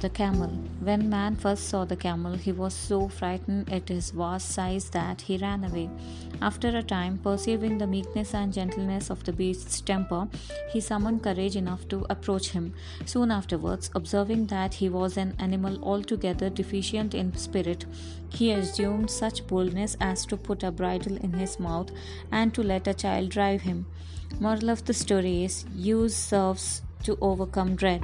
[0.00, 0.48] The camel.
[0.80, 5.20] When man first saw the camel, he was so frightened at his vast size that
[5.20, 5.90] he ran away.
[6.40, 10.26] After a time, perceiving the meekness and gentleness of the beast's temper,
[10.72, 12.72] he summoned courage enough to approach him.
[13.04, 17.84] Soon afterwards, observing that he was an animal altogether deficient in spirit,
[18.30, 21.90] he assumed such boldness as to put a bridle in his mouth
[22.32, 23.84] and to let a child drive him.
[24.38, 28.02] Moral of the story is use serves to overcome dread.